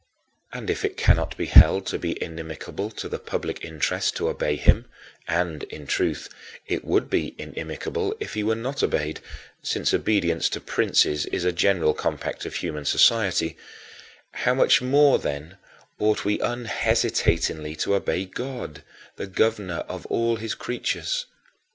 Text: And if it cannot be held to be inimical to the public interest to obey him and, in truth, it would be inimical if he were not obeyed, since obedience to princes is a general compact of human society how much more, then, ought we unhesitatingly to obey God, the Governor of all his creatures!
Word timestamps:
And 0.51 0.71
if 0.71 0.83
it 0.83 0.97
cannot 0.97 1.37
be 1.37 1.45
held 1.45 1.85
to 1.85 1.99
be 1.99 2.17
inimical 2.23 2.89
to 2.89 3.07
the 3.07 3.19
public 3.19 3.63
interest 3.63 4.15
to 4.15 4.29
obey 4.29 4.55
him 4.55 4.85
and, 5.27 5.61
in 5.65 5.85
truth, 5.85 6.27
it 6.65 6.83
would 6.83 7.07
be 7.07 7.35
inimical 7.37 8.17
if 8.19 8.33
he 8.33 8.41
were 8.41 8.55
not 8.55 8.81
obeyed, 8.81 9.19
since 9.61 9.93
obedience 9.93 10.49
to 10.49 10.59
princes 10.59 11.27
is 11.27 11.45
a 11.45 11.51
general 11.51 11.93
compact 11.93 12.47
of 12.47 12.55
human 12.55 12.85
society 12.85 13.57
how 14.31 14.55
much 14.55 14.81
more, 14.81 15.19
then, 15.19 15.57
ought 15.99 16.25
we 16.25 16.39
unhesitatingly 16.39 17.75
to 17.75 17.93
obey 17.93 18.25
God, 18.25 18.81
the 19.17 19.27
Governor 19.27 19.81
of 19.87 20.07
all 20.07 20.37
his 20.37 20.55
creatures! 20.55 21.27